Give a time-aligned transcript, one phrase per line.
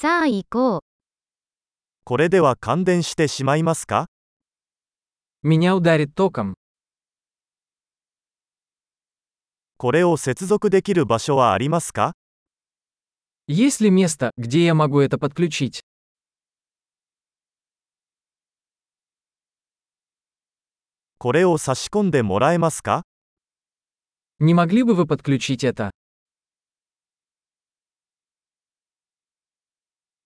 [0.00, 0.79] さあ行こう。
[2.05, 4.07] これでは感電してしまいますか
[5.43, 6.55] Меня ударит током.
[9.77, 12.13] これを接続できる場所はありますか
[13.47, 15.81] Есть ли место, где я могу это подключить?
[21.19, 23.03] これを差し込んでもらえますか
[24.39, 25.91] Не могли бы вы подключить это?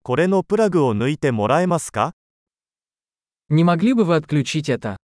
[0.05, 2.15] これのプラグを抜いてもらえますか
[3.49, 4.97] Не могли бы вы отключить это?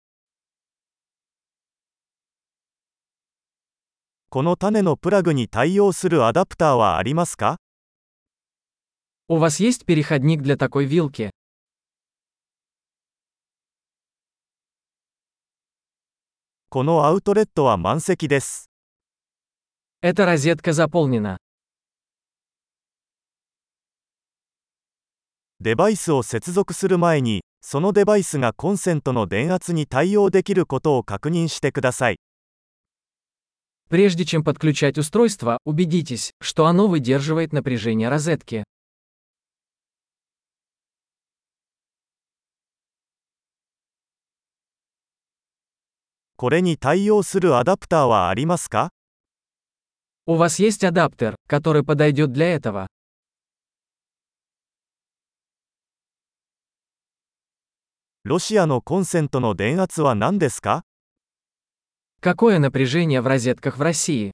[4.30, 7.58] この種のプラグに対応するアダプターはありますか
[9.28, 11.30] У вас есть переходник для такой вилки?
[16.70, 18.70] このアウトレットは満席です。
[20.02, 21.38] Эта розетка заполнена.
[25.62, 32.18] デバイスを接続する前に、そのデバイスがコンセントの電圧に対応できることを確認してください。
[33.90, 38.64] Прежде чем подключать устройство, убедитесь, что оно выдерживает напряжение розетки.
[46.38, 48.90] これに対応するアダプターはありますか
[50.28, 52.88] У вас есть адаптер, который подойдет для этого.
[58.26, 60.84] ロシアのコンセントの電圧は何ですか
[62.22, 64.32] Какое напряжение в розетках в России?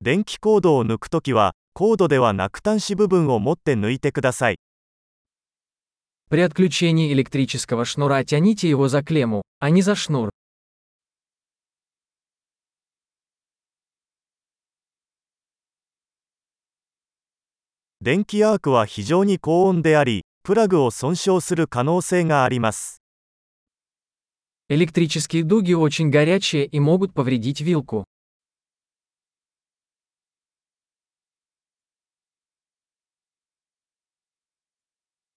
[0.00, 4.56] 電気コードを抜くときは、コードではなく端子部分を持って抜いてください。
[6.28, 10.30] При отключении электрического шнура тяните его за клемму, а не за шнур.
[18.02, 23.02] 電気アークは非常に高温であり、プラグを損傷する可能性があります。
[24.68, 28.04] Электрические дуги очень горячие и могут повредить вилку.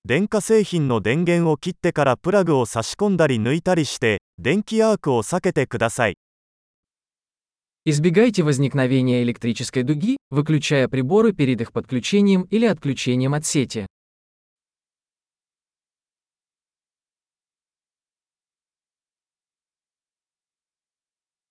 [0.06, 6.16] 電化製品の電源を切ってからプラグを差し込んだり抜いたりして、電気アークを避けてください。
[7.86, 13.88] Избегайте возникновения электрической дуги, выключая приборы перед их подключением или отключением от сети.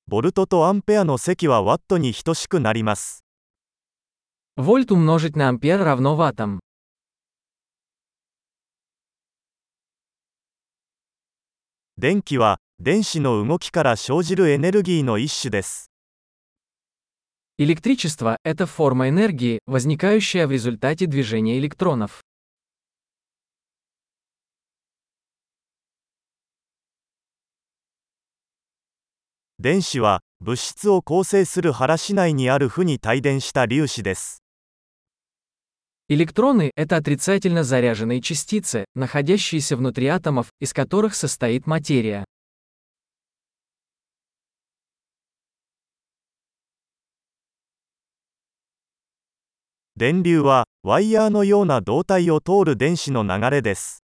[0.07, 3.25] ボルトとアンペアの積はワットに等しくなります。
[4.57, 6.61] Вольт умножить на ампер равно ваттам.
[11.97, 15.91] 電気は、電子の動きから生じるエネルギーの一種です。
[17.59, 22.23] Электричество – это форма энергии, возникающая в результате движения электронов.
[29.61, 34.43] 電子は、物質を構成する原子内にある負に帯電した粒子です。
[36.09, 42.25] Электроны – это отрицательно заряженные частицы, находящиеся внутри атомов, из которых состоит материя.
[49.97, 54.03] 電流は、ワイヤーのような導体を通る電子の流れです。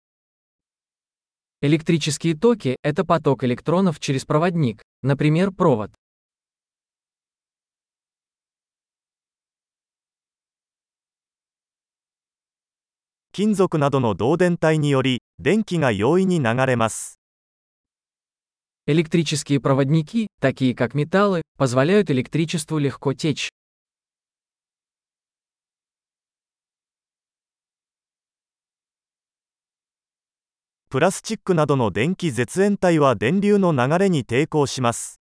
[1.62, 5.92] Электрические токи – это поток электронов через проводник, например, провод.
[13.34, 17.20] 金属などの導電体により、電気が容易に流れます。
[18.88, 23.50] Электрические проводники, такие как металлы, позволяют электричеству легко течь.
[30.92, 35.22] プラスチックなどの電気絶縁体は電流の流れに抵抗します。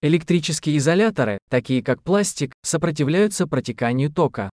[0.00, 4.50] Электрические изоляторы, такие как пластик, сопротивляются протеканию тока.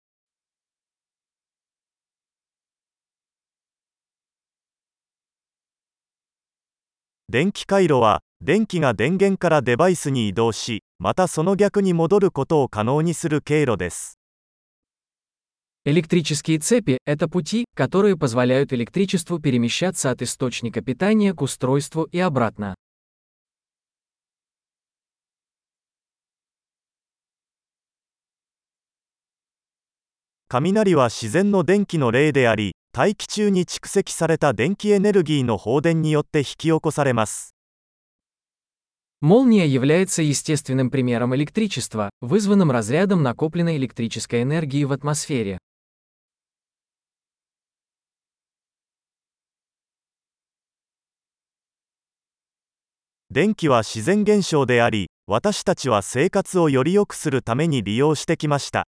[7.30, 14.18] 電気回路は、電気が電源からデバイスに移動し、またその逆に戻ることを可能にする経路です。
[15.90, 22.74] Электрические цепи – это пути, которые позволяют электричеству перемещаться от источника питания к устройству и обратно.
[30.50, 37.54] 雷は自然の電気の例であり、大気中に蓄積された電気エネルギーの放電によって引き起こされます。
[39.22, 45.58] Молния является естественным примером электричества, вызванным разрядом накопленной электрической энергии в атмосфере.
[53.32, 58.86] 電気は自然現象であり私たちは生活をより良くするために利用してきました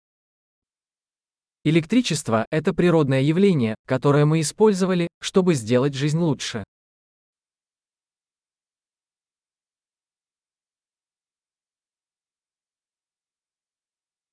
[1.65, 6.63] Электричество – это природное явление, которое мы использовали, чтобы сделать жизнь лучше.